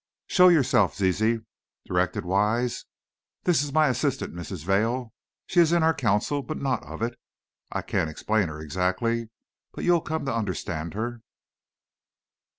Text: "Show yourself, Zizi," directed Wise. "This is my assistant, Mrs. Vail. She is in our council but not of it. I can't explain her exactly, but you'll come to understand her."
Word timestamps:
"Show 0.25 0.47
yourself, 0.47 0.95
Zizi," 0.95 1.41
directed 1.85 2.25
Wise. 2.25 2.85
"This 3.43 3.61
is 3.63 3.71
my 3.71 3.87
assistant, 3.87 4.33
Mrs. 4.33 4.65
Vail. 4.65 5.13
She 5.45 5.59
is 5.59 5.71
in 5.71 5.83
our 5.83 5.93
council 5.93 6.41
but 6.41 6.57
not 6.57 6.81
of 6.81 7.03
it. 7.03 7.19
I 7.71 7.83
can't 7.83 8.09
explain 8.09 8.47
her 8.47 8.59
exactly, 8.59 9.29
but 9.73 9.83
you'll 9.83 10.01
come 10.01 10.25
to 10.25 10.33
understand 10.33 10.95
her." 10.95 11.21